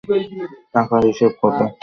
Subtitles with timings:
[0.73, 1.65] টাকার হিসেবে কতো?